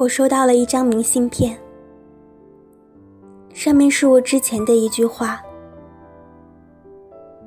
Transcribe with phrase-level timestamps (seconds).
[0.00, 1.54] 我收到了一张明信片，
[3.52, 5.38] 上面是我之前的一句话：“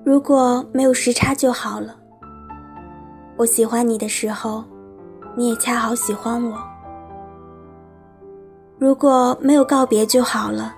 [0.06, 1.98] 如果没有时差就好了。”
[3.38, 4.64] 我喜欢你的时候，
[5.36, 6.56] 你也恰好喜欢我。
[8.78, 10.76] 如果没有告别就好了。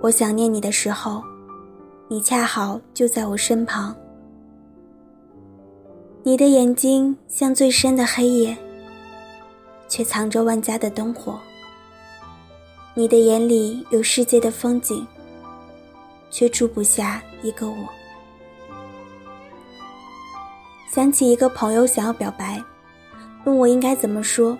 [0.00, 1.22] 我想念你的时候，
[2.08, 3.94] 你恰好就在我身旁。
[6.24, 8.58] 你的眼睛像最深的黑夜，
[9.94, 11.38] 却藏着万家的灯火。
[12.94, 15.06] 你的眼里有世界的风景，
[16.32, 17.76] 却住不下一个我。
[20.92, 22.60] 想起一个朋友想要表白，
[23.44, 24.58] 问我应该怎么说。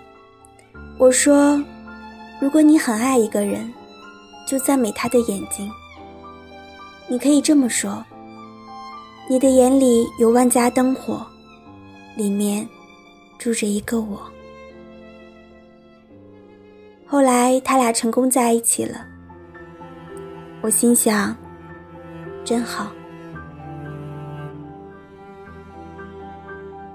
[0.97, 1.61] 我说
[2.39, 3.73] ：“如果你很爱一个人，
[4.47, 5.69] 就赞美他的眼睛。
[7.09, 8.01] 你可以这么说：
[9.29, 11.27] 你的眼里有万家灯火。”
[12.15, 12.65] 里面
[13.37, 14.17] 住着一个我。
[17.07, 19.05] 后来他俩成功在一起了，
[20.61, 21.35] 我心想，
[22.43, 22.87] 真好。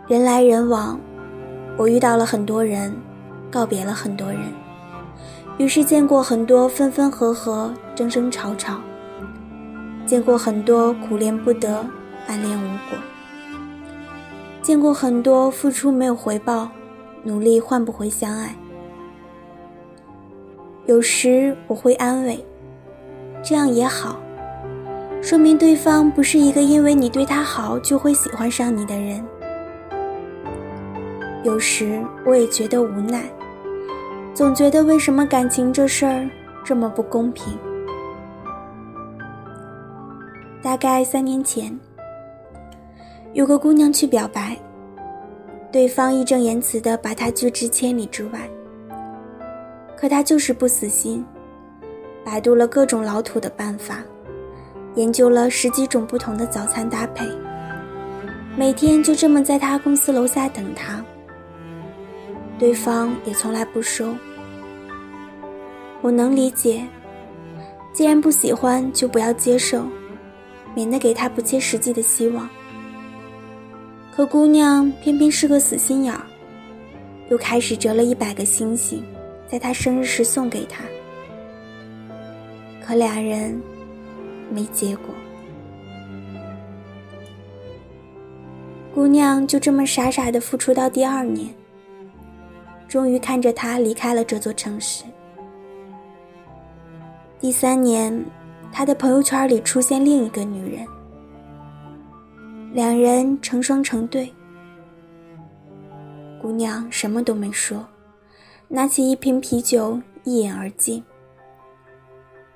[0.09, 0.99] 人来人往，
[1.79, 2.93] 我遇到了很多人，
[3.53, 4.43] 告别了很多人，
[5.59, 8.81] 于是见过很多分分合合、争争吵吵，
[10.05, 11.87] 见过很多苦恋不得、
[12.27, 12.99] 暗恋无果。
[14.61, 16.69] 见过很多付出没有回报，
[17.23, 18.53] 努力换不回相爱。
[20.91, 22.45] 有时我会安慰，
[23.45, 24.19] 这样也好，
[25.23, 29.25] 说明对方不是一个因为你对他好就会喜欢上你的人。
[31.45, 33.23] 有时我也觉得无奈，
[34.35, 36.29] 总觉得为什么感情这事儿
[36.65, 37.57] 这么不公平。
[40.61, 41.79] 大概三年前。
[43.33, 44.57] 有个姑娘去表白，
[45.71, 48.41] 对方义正言辞的把她拒之千里之外。
[50.01, 51.23] 可他就是不死心，
[52.25, 54.03] 百度了各种老土的办法，
[54.95, 57.27] 研究了十几种不同的早餐搭配，
[58.57, 61.05] 每天就这么在他公司楼下等他。
[62.59, 64.15] 对方也从来不收。
[66.01, 66.83] 我能理解，
[67.93, 69.85] 既然不喜欢，就不要接受，
[70.75, 72.49] 免得给他不切实际的希望。
[74.17, 76.23] 可姑娘偏偏是个死心眼儿，
[77.29, 79.05] 又开始折了一百个星星，
[79.51, 80.85] 在他生日时送给他。
[82.81, 83.61] 可俩人
[84.49, 85.07] 没结果，
[88.95, 91.53] 姑娘就这么傻傻的付出到第二年，
[92.87, 95.05] 终于看着他离开了这座城市。
[97.41, 98.25] 第三年，
[98.71, 100.87] 他的朋友圈里出现另一个女人。
[102.73, 104.33] 两人成双成对，
[106.41, 107.85] 姑娘什么都没说，
[108.73, 111.05] 拿起一瓶啤酒一饮而尽，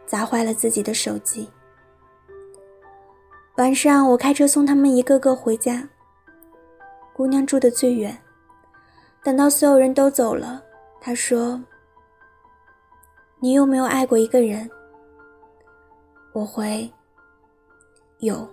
[0.07, 1.51] 砸坏了自己的手机。
[3.57, 5.89] 晚上我开车送他们一个个回家，
[7.13, 8.17] 姑娘住的最远。
[9.25, 10.63] 等到所有人都走了，
[11.01, 11.61] 她说
[13.43, 14.71] ：“你有没有爱过一个人？”
[16.33, 16.89] 我回
[18.19, 18.49] ：“有。”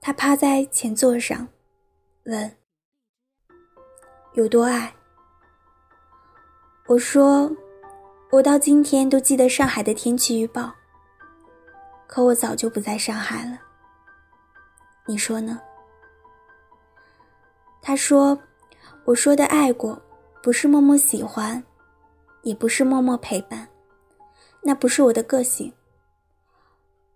[0.00, 1.48] 他趴在前座上，
[2.24, 2.56] 问
[4.34, 4.94] ：“有多爱？”
[6.86, 7.50] 我说
[8.30, 10.72] ：“我到今天都记得上海的天气预报。
[12.06, 13.58] 可我早就不在上海了。
[15.06, 15.60] 你说呢？”
[17.80, 18.38] 他说
[19.04, 20.00] ：“我说的爱过，
[20.42, 21.62] 不是默默喜欢，
[22.42, 23.68] 也不是默默陪伴，
[24.62, 25.72] 那不是我的个性。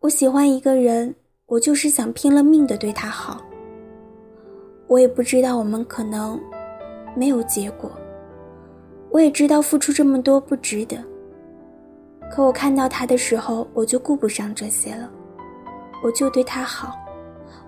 [0.00, 1.14] 我喜欢一个人。”
[1.46, 3.40] 我就是想拼了命的对他好。
[4.88, 6.36] 我也不知道我们可能
[7.16, 7.90] 没有结果，
[9.10, 11.02] 我也知道付出这么多不值得。
[12.30, 15.10] 可我看到他的时候，我就顾不上这些了，
[16.04, 16.92] 我就对他好，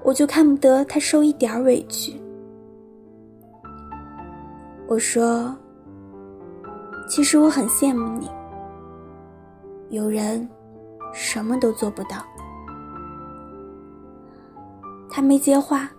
[0.03, 2.21] 我就看不得他受一点委屈。
[4.87, 5.57] 我说，
[7.09, 8.29] 其实我很羡慕你，
[9.91, 10.47] 有人
[11.13, 12.25] 什么都做不到。
[15.09, 15.91] 他没接话，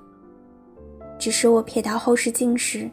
[1.17, 2.89] 只是我瞥到后视镜时，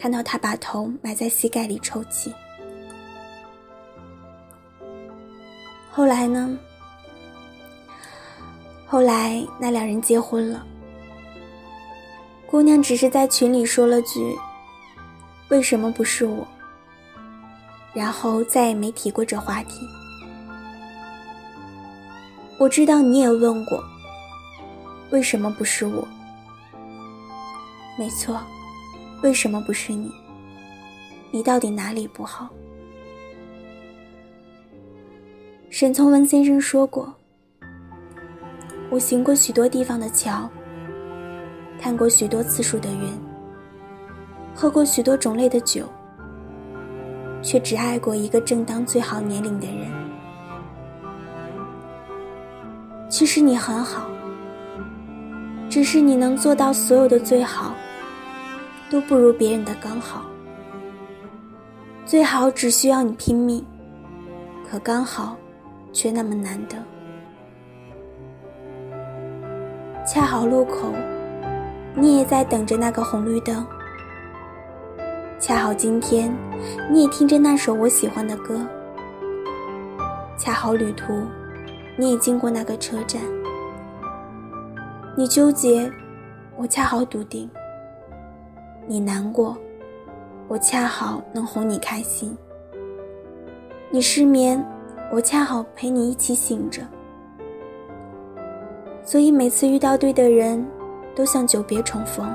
[0.00, 2.32] 看到他把头埋在膝盖里抽泣。
[5.92, 6.56] 后来呢？
[8.86, 10.66] 后来那两人结婚了。
[12.46, 14.34] 姑娘只是在群里说了句
[15.50, 16.48] ：“为什么不是我？”
[17.92, 19.86] 然后再也没提过这话题。
[22.58, 23.84] 我知道你也问过。
[25.10, 26.08] 为什么不是我？
[27.98, 28.40] 没错，
[29.22, 30.10] 为什么不是你？
[31.30, 32.48] 你到底哪里不好？
[35.68, 37.12] 沈从文先生说过
[38.90, 40.48] ：“我行过许多地方的桥，
[41.78, 43.12] 看过许多次数的云，
[44.54, 45.84] 喝过许多种类的酒，
[47.42, 49.86] 却只爱过一个正当最好年龄的人。
[53.08, 54.08] 其实你很好，
[55.68, 57.74] 只是你能做到所有的最好，
[58.90, 60.24] 都不如别人的刚好。
[62.04, 63.64] 最好只需要你拼命，
[64.68, 65.36] 可刚好。”
[65.92, 66.76] 却那么难得，
[70.06, 70.92] 恰好路口，
[71.96, 73.66] 你也在等着那个红绿灯。
[75.40, 76.32] 恰好今天，
[76.88, 78.64] 你也听着那首我喜欢的歌。
[80.38, 81.24] 恰好旅途，
[81.96, 83.20] 你也经过那个车站。
[85.16, 85.90] 你纠结，
[86.56, 87.48] 我恰好笃定；
[88.90, 89.56] 你难过，
[90.48, 92.36] 我恰好能哄你开心。
[93.88, 94.60] 你失眠。
[95.12, 96.82] 我恰好陪你一起醒着，
[99.04, 100.64] 所以每次遇到对的人，
[101.16, 102.28] 都像久别重逢。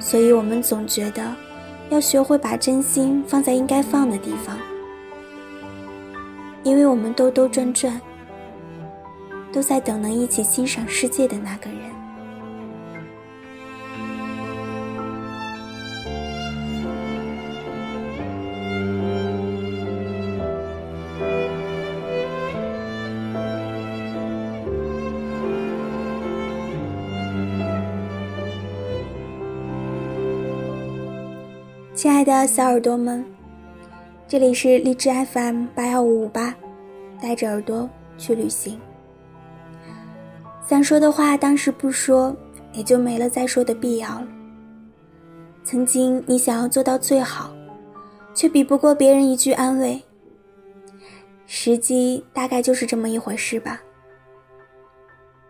[0.00, 1.22] 所以我们总觉得，
[1.90, 4.56] 要学会把真心放在应该放的地方，
[6.62, 8.00] 因为我们兜兜转转，
[9.52, 11.97] 都在等能一起欣赏世界的那个人。
[31.98, 33.24] 亲爱的小耳朵们，
[34.28, 36.54] 这里是荔枝 FM 八幺五五八，
[37.20, 38.80] 带着耳朵去旅行。
[40.64, 42.36] 想说的话当时不说，
[42.72, 44.28] 也就没了再说的必要了。
[45.64, 47.52] 曾经你想要做到最好，
[48.32, 50.00] 却比不过别人一句安慰。
[51.46, 53.82] 时机大概就是这么一回事吧。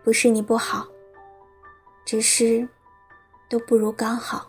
[0.03, 0.87] 不是你不好，
[2.03, 2.67] 只是
[3.47, 4.48] 都不如刚好。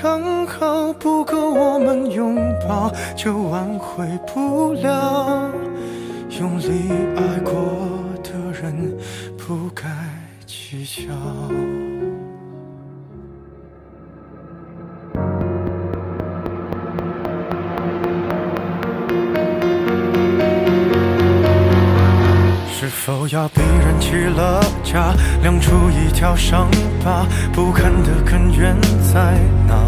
[0.00, 2.36] 刚好，不够我们拥
[2.68, 5.50] 抱，就挽回不了。
[6.38, 7.52] 用力爱过
[8.22, 8.96] 的人，
[9.36, 9.84] 不该
[10.46, 11.12] 计较。
[22.70, 25.12] 是否要逼人起了家，
[25.42, 26.68] 亮出一条伤
[27.04, 27.26] 疤？
[27.52, 28.76] 不堪的根源
[29.12, 29.36] 在
[29.66, 29.87] 哪？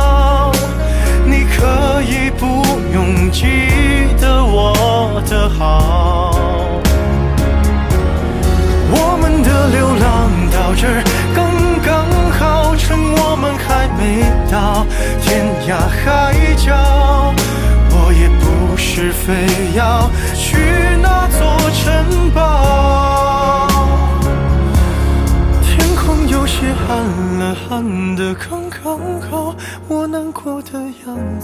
[1.61, 3.45] 可以不用记
[4.19, 6.71] 得我的好。
[8.89, 10.87] 我们的流浪到这
[11.35, 11.39] 刚
[11.85, 11.91] 刚
[12.31, 14.01] 好，趁我们还没
[14.51, 14.87] 到
[15.21, 17.31] 天涯海角。
[17.91, 19.45] 我也不是非
[19.77, 20.57] 要去
[20.99, 21.39] 那座
[21.69, 22.50] 城堡。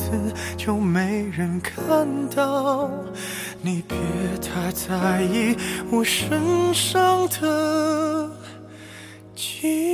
[0.10, 2.90] 子就没人看到。
[3.62, 3.98] 你别
[4.42, 5.56] 太在意
[5.92, 8.30] 我身上的
[9.36, 9.87] 记